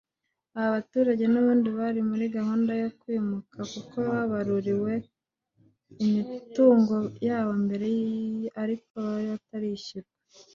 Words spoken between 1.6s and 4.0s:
bari muri gahunda yo kwimuka kuko